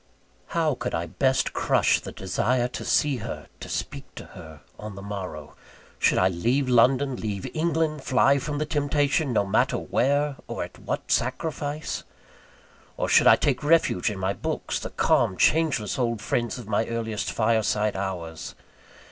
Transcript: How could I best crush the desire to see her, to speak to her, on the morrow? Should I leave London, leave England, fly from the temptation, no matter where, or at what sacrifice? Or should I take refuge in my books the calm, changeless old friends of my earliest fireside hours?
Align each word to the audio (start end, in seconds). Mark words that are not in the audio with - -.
How 0.47 0.73
could 0.73 0.95
I 0.95 1.05
best 1.05 1.53
crush 1.53 1.99
the 1.99 2.11
desire 2.11 2.67
to 2.69 2.83
see 2.83 3.17
her, 3.17 3.45
to 3.59 3.69
speak 3.69 4.15
to 4.15 4.25
her, 4.33 4.61
on 4.79 4.95
the 4.95 5.01
morrow? 5.03 5.55
Should 5.99 6.17
I 6.17 6.27
leave 6.27 6.67
London, 6.67 7.17
leave 7.17 7.47
England, 7.55 8.03
fly 8.03 8.39
from 8.39 8.57
the 8.57 8.65
temptation, 8.65 9.31
no 9.31 9.45
matter 9.45 9.77
where, 9.77 10.37
or 10.47 10.63
at 10.63 10.79
what 10.79 11.11
sacrifice? 11.11 12.03
Or 12.97 13.07
should 13.07 13.27
I 13.27 13.35
take 13.35 13.63
refuge 13.63 14.09
in 14.09 14.17
my 14.17 14.33
books 14.33 14.79
the 14.79 14.89
calm, 14.89 15.37
changeless 15.37 15.99
old 15.99 16.19
friends 16.19 16.57
of 16.57 16.67
my 16.67 16.87
earliest 16.87 17.31
fireside 17.31 17.95
hours? 17.95 18.55